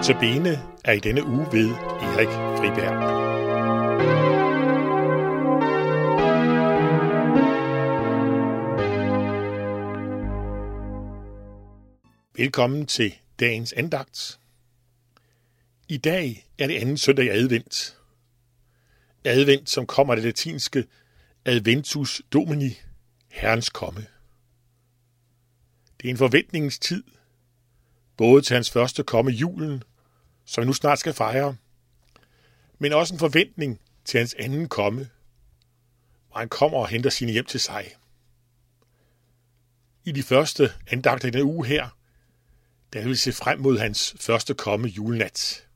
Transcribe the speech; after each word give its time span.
Notabene 0.00 0.62
er 0.84 0.92
i 0.92 0.98
denne 0.98 1.24
uge 1.24 1.46
ved 1.52 1.70
Erik 2.00 2.28
Friberg. 2.28 2.94
Velkommen 12.36 12.86
til 12.86 13.14
dagens 13.40 13.72
andagt. 13.72 14.40
I 15.88 15.96
dag 15.96 16.46
er 16.58 16.66
det 16.66 16.76
anden 16.76 16.96
søndag 16.96 17.24
i 17.24 17.28
advent. 17.28 17.98
Advent, 19.24 19.70
som 19.70 19.86
kommer 19.86 20.14
af 20.14 20.16
det 20.16 20.24
latinske 20.24 20.84
Adventus 21.44 22.22
Domini, 22.32 22.78
Herrens 23.28 23.70
komme. 23.70 24.06
Det 26.00 26.06
er 26.06 26.10
en 26.10 26.16
forventningens 26.16 26.78
tid, 26.78 27.02
både 28.16 28.42
til 28.42 28.54
hans 28.54 28.70
første 28.70 29.02
komme 29.02 29.30
julen, 29.30 29.82
som 30.44 30.62
vi 30.62 30.66
nu 30.66 30.72
snart 30.72 30.98
skal 30.98 31.14
fejre, 31.14 31.56
men 32.78 32.92
også 32.92 33.14
en 33.14 33.18
forventning 33.18 33.80
til 34.04 34.18
hans 34.18 34.34
anden 34.38 34.68
komme, 34.68 35.08
hvor 36.28 36.38
han 36.38 36.48
kommer 36.48 36.78
og 36.78 36.88
henter 36.88 37.10
sine 37.10 37.32
hjem 37.32 37.44
til 37.44 37.60
sig. 37.60 37.94
I 40.04 40.12
de 40.12 40.22
første 40.22 40.72
andagter 40.86 41.28
i 41.28 41.30
den 41.30 41.42
uge 41.42 41.66
her, 41.66 41.88
der 42.92 43.04
vil 43.04 43.18
se 43.18 43.32
frem 43.32 43.60
mod 43.60 43.78
hans 43.78 44.14
første 44.20 44.54
komme 44.54 44.88
julenat. 44.88 45.66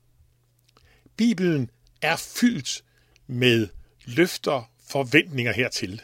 Bibelen 1.17 1.71
er 2.03 2.17
fyldt 2.17 2.85
med 3.27 3.69
løfter, 4.05 4.71
forventninger 4.89 5.53
hertil. 5.53 6.03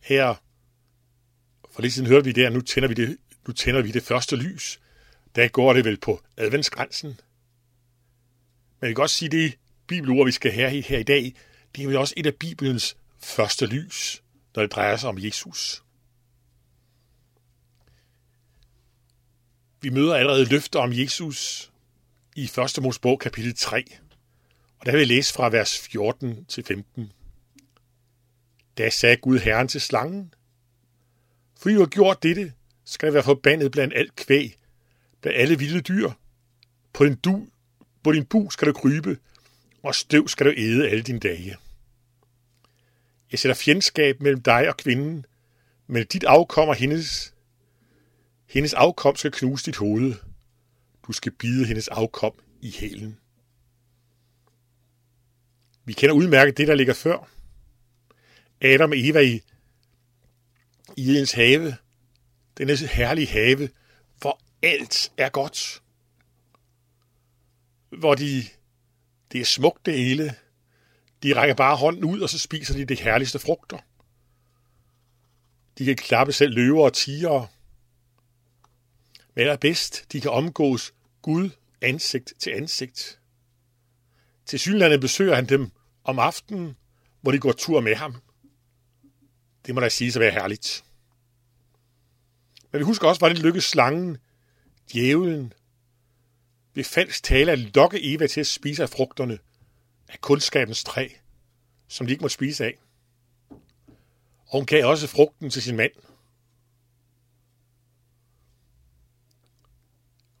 Her, 0.00 0.34
for 1.70 1.82
lidt 1.82 1.92
siden 1.92 2.08
hørte 2.08 2.24
vi 2.24 2.32
det, 2.32 2.46
at 2.46 2.52
nu 2.52 2.60
tænder 2.60 2.88
vi 2.88 2.94
det, 2.94 3.16
nu 3.46 3.52
tænder 3.52 3.82
vi 3.82 3.90
det 3.90 4.02
første 4.02 4.36
lys. 4.36 4.80
Der 5.36 5.48
går 5.48 5.72
det 5.72 5.84
vel 5.84 5.96
på 5.96 6.20
adventsgrænsen. 6.36 7.20
Men 8.80 8.88
vi 8.88 8.94
kan 8.94 9.02
også 9.02 9.16
sige, 9.16 9.28
det 9.28 9.58
bibelord, 9.86 10.26
vi 10.26 10.32
skal 10.32 10.52
have 10.52 10.82
her 10.82 10.98
i 10.98 11.02
dag, 11.02 11.34
det 11.76 11.82
er 11.82 11.86
vel 11.86 11.96
også 11.96 12.14
et 12.16 12.26
af 12.26 12.34
Bibelens 12.34 12.96
første 13.18 13.66
lys, 13.66 14.22
når 14.54 14.62
det 14.62 14.72
drejer 14.72 14.96
sig 14.96 15.08
om 15.08 15.18
Jesus. 15.18 15.82
Vi 19.80 19.88
møder 19.88 20.14
allerede 20.14 20.44
løfter 20.44 20.80
om 20.80 20.92
Jesus 20.92 21.70
i 22.36 22.44
1. 22.44 22.82
Mosebog 22.82 23.20
kapitel 23.20 23.54
3. 23.56 23.84
Og 24.78 24.86
der 24.86 24.92
vil 24.92 24.98
jeg 24.98 25.08
læse 25.08 25.34
fra 25.34 25.48
vers 25.48 25.78
14 25.78 26.44
til 26.44 26.64
15. 26.64 27.12
Da 28.78 28.90
sagde 28.90 29.16
Gud 29.16 29.38
Herren 29.38 29.68
til 29.68 29.80
slangen, 29.80 30.34
For 31.58 31.68
I 31.68 31.72
har 31.72 31.86
gjort 31.86 32.22
dette, 32.22 32.52
skal 32.84 33.06
jeg 33.06 33.14
være 33.14 33.22
forbandet 33.22 33.70
blandt 33.70 33.94
alt 33.96 34.16
kvæg, 34.16 34.56
blandt 35.20 35.40
alle 35.40 35.58
vilde 35.58 35.80
dyr. 35.80 36.10
På 36.92 37.04
din, 37.04 37.14
du, 37.14 37.46
på 38.02 38.12
din 38.12 38.24
bu 38.24 38.50
skal 38.50 38.68
du 38.68 38.72
krybe, 38.72 39.18
og 39.82 39.94
støv 39.94 40.28
skal 40.28 40.46
du 40.46 40.52
æde 40.56 40.88
alle 40.88 41.02
dine 41.02 41.18
dage. 41.18 41.56
Jeg 43.32 43.38
sætter 43.38 43.54
fjendskab 43.54 44.20
mellem 44.20 44.42
dig 44.42 44.68
og 44.68 44.76
kvinden, 44.76 45.26
men 45.86 46.06
dit 46.06 46.24
afkom 46.24 46.68
og 46.68 46.74
hendes. 46.74 47.34
Hendes 48.46 48.74
afkom 48.74 49.16
skal 49.16 49.32
knuse 49.32 49.66
dit 49.66 49.76
hoved. 49.76 50.14
Du 51.06 51.12
skal 51.12 51.32
bide 51.32 51.66
hendes 51.66 51.88
afkom 51.88 52.32
i 52.60 52.70
hælen. 52.70 53.18
Vi 55.84 55.92
kender 55.92 56.14
udmærket 56.14 56.56
det, 56.56 56.68
der 56.68 56.74
ligger 56.74 56.94
før. 56.94 57.28
Adam 58.60 58.90
og 58.90 58.98
Eva 58.98 59.20
i, 59.20 59.40
i 60.96 61.10
Edens 61.10 61.32
have. 61.32 61.76
Denne 62.58 62.76
herlige 62.76 63.26
have, 63.26 63.68
alt 64.66 65.12
er 65.16 65.28
godt. 65.28 65.82
Hvor 67.88 68.14
de, 68.14 68.42
det 69.32 69.40
er 69.40 69.44
smukt 69.44 69.86
det 69.86 69.98
hele. 69.98 70.34
De 71.22 71.36
rækker 71.36 71.54
bare 71.54 71.76
hånden 71.76 72.04
ud, 72.04 72.20
og 72.20 72.28
så 72.28 72.38
spiser 72.38 72.74
de 72.74 72.84
det 72.84 73.00
herligste 73.00 73.38
frugter. 73.38 73.78
De 75.78 75.84
kan 75.84 75.96
klappe 75.96 76.32
selv 76.32 76.54
løver 76.54 76.84
og 76.84 76.92
tiger. 76.92 77.46
Men 79.34 79.42
allerbedst, 79.42 80.12
de 80.12 80.20
kan 80.20 80.30
omgås 80.30 80.94
Gud 81.22 81.50
ansigt 81.80 82.32
til 82.38 82.50
ansigt. 82.50 83.20
Til 84.46 84.58
synlandet 84.58 85.00
besøger 85.00 85.34
han 85.34 85.46
dem 85.46 85.70
om 86.04 86.18
aftenen, 86.18 86.76
hvor 87.20 87.32
de 87.32 87.38
går 87.38 87.52
tur 87.52 87.80
med 87.80 87.94
ham. 87.94 88.16
Det 89.66 89.74
må 89.74 89.80
da 89.80 89.88
sige 89.88 90.08
at 90.08 90.20
være 90.20 90.30
herligt. 90.30 90.84
Men 92.72 92.78
vi 92.78 92.84
husker 92.84 93.08
også, 93.08 93.18
hvordan 93.18 93.36
det 93.36 93.44
lykkedes 93.44 93.64
slangen, 93.64 94.18
djævlen, 94.92 95.52
ved 96.74 96.84
falsk 96.84 97.22
tale 97.22 97.52
at 97.52 97.58
lokke 97.58 98.14
Eva 98.14 98.26
til 98.26 98.40
at 98.40 98.46
spise 98.46 98.82
af 98.82 98.90
frugterne 98.90 99.38
af 100.08 100.20
kundskabens 100.20 100.84
træ, 100.84 101.08
som 101.88 102.06
de 102.06 102.12
ikke 102.12 102.24
må 102.24 102.28
spise 102.28 102.64
af. 102.64 102.78
Og 104.46 104.58
hun 104.58 104.66
gav 104.66 104.86
også 104.86 105.06
frugten 105.06 105.50
til 105.50 105.62
sin 105.62 105.76
mand. 105.76 105.92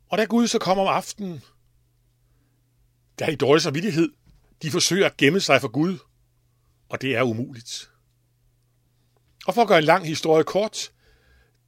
Og 0.08 0.18
da 0.18 0.24
Gud 0.24 0.46
så 0.46 0.58
kommer 0.58 0.84
om 0.84 0.96
aftenen, 0.96 1.40
der 3.18 3.26
er 3.26 3.30
i 3.30 3.36
dårlig 3.36 3.62
samvittighed. 3.62 4.12
De 4.62 4.70
forsøger 4.70 5.06
at 5.06 5.16
gemme 5.16 5.40
sig 5.40 5.60
for 5.60 5.68
Gud, 5.68 5.98
og 6.88 7.02
det 7.02 7.16
er 7.16 7.22
umuligt. 7.22 7.90
Og 9.46 9.54
for 9.54 9.62
at 9.62 9.68
gøre 9.68 9.78
en 9.78 9.84
lang 9.84 10.06
historie 10.06 10.44
kort, 10.44 10.92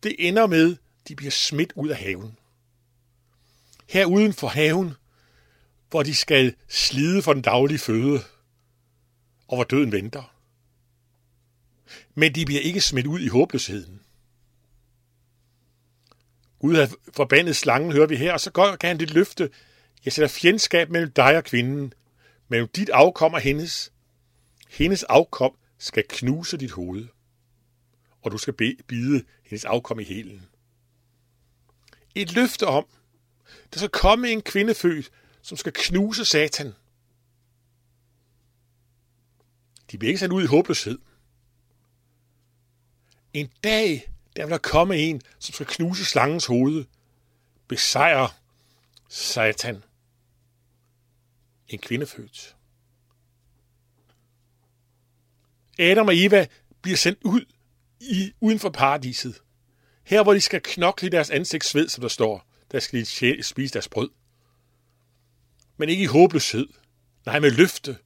det 0.02 0.16
ender 0.18 0.46
med, 0.46 0.72
at 0.72 1.08
de 1.08 1.16
bliver 1.16 1.30
smidt 1.30 1.72
ud 1.76 1.88
af 1.88 1.96
haven. 1.96 2.38
Her 3.88 4.06
uden 4.06 4.32
for 4.32 4.48
haven, 4.48 4.94
hvor 5.90 6.02
de 6.02 6.14
skal 6.14 6.54
slide 6.68 7.22
for 7.22 7.32
den 7.32 7.42
daglige 7.42 7.78
føde, 7.78 8.20
og 9.48 9.56
hvor 9.56 9.64
døden 9.64 9.92
venter. 9.92 10.34
Men 12.14 12.34
de 12.34 12.44
bliver 12.44 12.60
ikke 12.60 12.80
smidt 12.80 13.06
ud 13.06 13.20
i 13.20 13.28
håbløsheden. 13.28 14.00
Gud 16.58 16.76
har 16.76 16.90
forbandet 17.16 17.56
slangen, 17.56 17.92
hører 17.92 18.06
vi 18.06 18.16
her, 18.16 18.32
og 18.32 18.40
så 18.40 18.50
kan 18.80 18.88
han 18.88 19.00
det 19.00 19.10
løfte, 19.10 19.50
jeg 20.04 20.12
sætter 20.12 20.28
fjendskab 20.28 20.90
mellem 20.90 21.12
dig 21.12 21.36
og 21.36 21.44
kvinden, 21.44 21.92
mellem 22.48 22.68
dit 22.68 22.90
afkom 22.90 23.34
og 23.34 23.40
hendes. 23.40 23.92
Hendes 24.68 25.02
afkom 25.02 25.56
skal 25.78 26.04
knuse 26.08 26.56
dit 26.56 26.70
hoved, 26.70 27.06
og 28.22 28.32
du 28.32 28.38
skal 28.38 28.54
bide 28.88 29.24
hendes 29.42 29.64
afkom 29.64 30.00
i 30.00 30.04
hælen. 30.04 30.46
Et 32.14 32.34
løfte 32.34 32.66
om, 32.66 32.86
der 33.72 33.78
skal 33.78 33.88
komme 33.88 34.30
en 34.30 34.42
kvinde 34.42 34.74
født, 34.74 35.10
som 35.42 35.56
skal 35.56 35.72
knuse 35.72 36.24
satan. 36.24 36.74
De 39.90 39.98
bliver 39.98 40.08
ikke 40.08 40.20
sat 40.20 40.32
ud 40.32 40.42
i 40.42 40.46
håbløshed. 40.46 40.98
En 43.32 43.50
dag, 43.64 44.12
der 44.36 44.44
vil 44.44 44.50
der 44.50 44.58
komme 44.58 44.96
en, 44.96 45.22
som 45.38 45.52
skal 45.52 45.66
knuse 45.66 46.04
slangens 46.04 46.46
hoved, 46.46 46.84
besejre 47.68 48.28
satan. 49.08 49.84
En 51.68 51.78
kvinde 51.78 52.06
født. 52.06 52.56
Adam 55.78 56.06
og 56.06 56.16
Eva 56.16 56.46
bliver 56.82 56.96
sendt 56.96 57.18
ud 57.24 57.44
i, 58.00 58.32
uden 58.40 58.58
for 58.58 58.70
paradiset. 58.70 59.42
Her, 60.04 60.22
hvor 60.22 60.34
de 60.34 60.40
skal 60.40 60.60
knokle 60.62 61.06
i 61.06 61.10
deres 61.10 61.30
ansigtssved, 61.30 61.88
som 61.88 62.00
der 62.00 62.08
står, 62.08 62.46
der 62.72 62.80
skal 62.80 63.00
de 63.00 63.42
spise 63.42 63.72
deres 63.72 63.88
brød. 63.88 64.10
Men 65.76 65.88
ikke 65.88 66.02
i 66.02 66.06
håbløshed. 66.06 66.68
Nej, 67.26 67.38
med 67.38 67.50
løfte. 67.50 67.98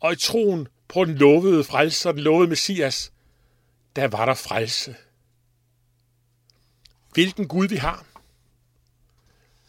Og 0.00 0.12
i 0.12 0.16
troen 0.16 0.68
på 0.88 1.04
den 1.04 1.14
lovede 1.14 1.64
frelser, 1.64 2.12
den 2.12 2.20
lovede 2.20 2.48
messias, 2.48 3.12
der 3.96 4.08
var 4.08 4.26
der 4.26 4.34
frelse. 4.34 4.96
Hvilken 7.12 7.48
Gud 7.48 7.68
vi 7.68 7.76
har. 7.76 8.06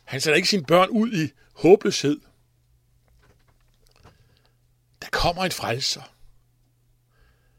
Han 0.03 0.21
sætter 0.21 0.35
ikke 0.35 0.50
sine 0.50 0.65
børn 0.65 0.89
ud 0.89 1.13
i 1.13 1.31
håbløshed. 1.53 2.19
Der 5.01 5.07
kommer 5.12 5.45
en 5.45 5.51
frelser. 5.51 6.03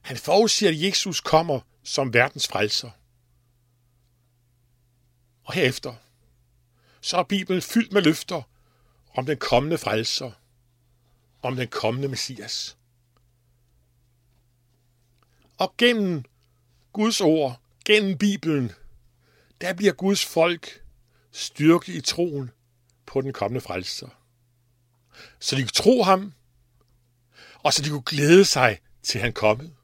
Han 0.00 0.17
forudsiger, 0.17 0.71
at 0.71 0.83
Jesus 0.83 1.21
kommer 1.21 1.61
som 1.83 2.15
verdens 2.15 2.49
frelser. 2.49 2.91
Og 5.44 5.55
herefter, 5.55 5.94
så 7.00 7.17
er 7.17 7.23
Bibelen 7.23 7.62
fyldt 7.62 7.93
med 7.93 8.02
løfter 8.02 8.43
om 9.14 9.26
den 9.26 9.38
kommende 9.38 9.79
frelser, 9.79 10.32
om 11.43 11.56
den 11.56 11.69
kommende 11.69 12.08
Messias. 12.08 12.76
Og 15.58 15.75
gennem 15.79 16.25
Guds 16.93 17.20
ord, 17.20 17.61
gennem 17.85 18.19
Bibelen, 18.19 18.73
der 19.61 19.75
bliver 19.75 19.93
Guds 19.93 20.25
folk 20.25 20.85
styrke 21.32 21.93
i 21.93 22.00
troen 22.00 22.50
på 23.06 23.20
den 23.20 23.32
kommende 23.32 23.61
frelser. 23.61 24.08
Så 25.38 25.56
de 25.56 25.62
kunne 25.62 25.69
tro 25.69 26.02
ham, 26.02 26.32
og 27.55 27.73
så 27.73 27.82
de 27.82 27.88
kunne 27.88 28.02
glæde 28.02 28.44
sig 28.44 28.81
til 29.02 29.20
han 29.20 29.32
kommet. 29.32 29.76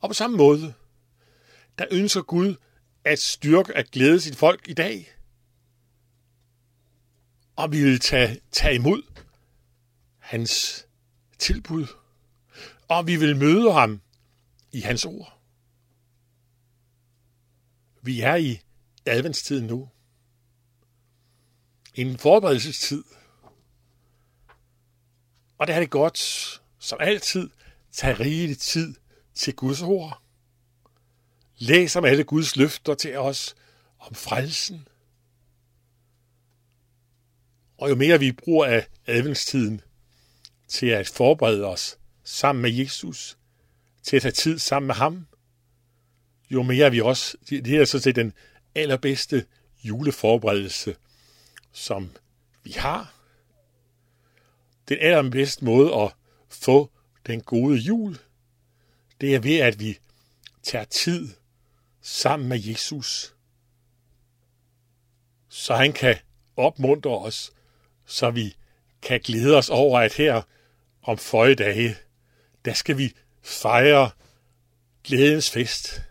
Og 0.00 0.10
på 0.10 0.14
samme 0.14 0.36
måde, 0.36 0.74
der 1.78 1.86
ønsker 1.90 2.22
Gud, 2.22 2.56
at 3.04 3.18
styrke, 3.18 3.76
at 3.76 3.90
glæde 3.90 4.20
sit 4.20 4.36
folk 4.36 4.68
i 4.68 4.74
dag. 4.74 5.12
Og 7.56 7.72
vi 7.72 7.82
vil 7.82 8.00
tage, 8.00 8.40
tage 8.52 8.74
imod 8.74 9.02
hans 10.18 10.86
tilbud. 11.38 11.86
Og 12.88 13.06
vi 13.06 13.16
vil 13.16 13.36
møde 13.36 13.72
ham 13.72 14.00
i 14.72 14.80
hans 14.80 15.04
ord. 15.04 15.40
Vi 18.02 18.20
er 18.20 18.34
i 18.34 18.60
adventstiden 19.06 19.66
nu. 19.66 19.88
En 21.94 22.18
forberedelsestid. 22.18 23.04
Og 25.58 25.66
det 25.66 25.74
er 25.74 25.80
det 25.80 25.90
godt, 25.90 26.18
som 26.78 26.98
altid, 27.00 27.50
tage 27.92 28.14
rigelig 28.14 28.58
tid 28.58 28.94
til 29.34 29.56
Guds 29.56 29.82
ord. 29.82 30.22
Læs 31.62 31.96
om 31.96 32.04
alle 32.04 32.24
Guds 32.24 32.56
løfter 32.56 32.94
til 32.94 33.18
os 33.18 33.54
om 33.98 34.14
frelsen. 34.14 34.88
Og 37.78 37.90
jo 37.90 37.94
mere 37.94 38.18
vi 38.18 38.32
bruger 38.32 38.66
af 38.66 38.86
adventstiden 39.06 39.80
til 40.68 40.86
at 40.86 41.08
forberede 41.08 41.64
os 41.66 41.98
sammen 42.24 42.62
med 42.62 42.70
Jesus, 42.70 43.38
til 44.02 44.16
at 44.16 44.22
have 44.22 44.32
tid 44.32 44.58
sammen 44.58 44.86
med 44.86 44.94
ham, 44.94 45.26
jo 46.50 46.62
mere 46.62 46.90
vi 46.90 47.00
også, 47.00 47.36
det 47.50 47.68
er 47.68 47.84
så 47.84 48.00
til 48.00 48.16
den 48.16 48.32
allerbedste 48.74 49.46
juleforberedelse, 49.84 50.96
som 51.72 52.10
vi 52.62 52.70
har. 52.70 53.14
Den 54.88 54.98
allerbedste 55.00 55.64
måde 55.64 55.94
at 55.94 56.12
få 56.48 56.90
den 57.26 57.40
gode 57.40 57.76
jul, 57.76 58.18
det 59.20 59.34
er 59.34 59.40
ved, 59.40 59.56
at 59.56 59.80
vi 59.80 59.98
tager 60.62 60.84
tid 60.84 61.28
sammen 62.00 62.48
med 62.48 62.58
Jesus, 62.64 63.34
så 65.48 65.74
han 65.74 65.92
kan 65.92 66.16
opmuntre 66.56 67.18
os, 67.18 67.52
så 68.06 68.30
vi 68.30 68.56
kan 69.02 69.20
glæde 69.20 69.56
os 69.56 69.70
over, 69.70 70.00
at 70.00 70.14
her 70.14 70.42
om 71.02 71.18
føje 71.18 71.54
dage, 71.54 71.96
der 72.64 72.72
skal 72.72 72.98
vi 72.98 73.16
fejre 73.42 74.10
glædens 75.04 75.50
fest, 75.50 76.02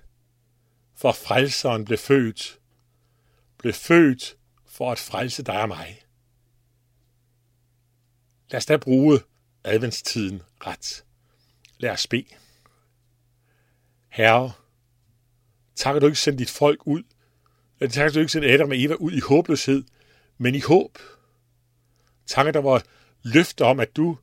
for 0.96 1.12
frelseren 1.12 1.86
blev 1.86 1.98
født, 1.98 2.60
blev 3.58 3.74
født 3.74 4.38
for 4.66 4.92
at 4.92 5.00
frelse 5.00 5.44
dig 5.44 5.62
og 5.62 5.68
mig. 5.68 6.02
Lad 8.52 8.58
os 8.58 8.66
da 8.66 8.78
bruge 8.78 9.20
adventstiden 9.64 10.42
ret. 10.66 11.06
Lad 11.78 11.92
os 11.92 12.08
bede. 12.08 12.26
Herre, 14.10 14.52
tak 15.80 15.96
at 15.96 16.02
du 16.02 16.08
ikke 16.08 16.20
sendte 16.20 16.40
dit 16.40 16.50
folk 16.50 16.88
ud. 16.88 17.04
Tak 17.80 18.08
at 18.08 18.14
du 18.14 18.20
ikke 18.20 18.32
sendte 18.32 18.50
Adam 18.50 18.70
og 18.70 18.82
Eva 18.82 18.94
ud 18.94 19.12
i 19.12 19.20
håbløshed, 19.20 19.84
men 20.38 20.56
i 20.56 20.60
håb. 20.60 20.98
Tak 22.28 22.48
at 22.48 22.54
der 22.54 22.62
var 22.62 22.84
løfter 23.24 23.66
om, 23.66 23.80
at 23.80 23.96
du 23.96 24.18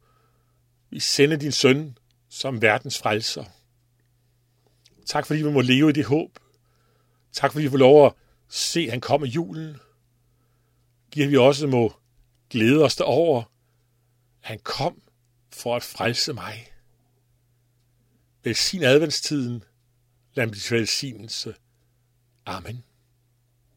vil 0.90 1.00
sende 1.00 1.36
din 1.36 1.52
søn 1.52 1.98
som 2.28 2.62
verdens 2.62 2.98
frelser. 2.98 3.44
Tak 5.06 5.26
fordi 5.26 5.42
vi 5.42 5.50
må 5.50 5.60
leve 5.60 5.90
i 5.90 5.92
det 5.92 6.04
håb. 6.04 6.38
Tak 7.32 7.52
fordi 7.52 7.64
vi 7.64 7.70
får 7.70 7.76
lov 7.76 8.06
at 8.06 8.12
se, 8.48 8.80
at 8.80 8.90
han 8.90 9.00
kommer 9.00 9.26
julen. 9.26 9.76
Giver 11.10 11.28
vi 11.28 11.36
også 11.36 11.66
må 11.66 11.92
glæde 12.50 12.84
os 12.84 12.96
derover, 12.96 13.42
at 14.42 14.48
han 14.48 14.58
kom 14.58 15.02
for 15.52 15.76
at 15.76 15.82
frelse 15.82 16.32
mig. 16.32 16.72
Velsign 18.42 18.82
adventstiden. 18.82 19.64
Lad 20.36 20.54
velsignelse. 20.70 21.56
Amen. 22.46 22.85